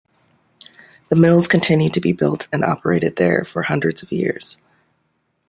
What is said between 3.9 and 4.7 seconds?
of years.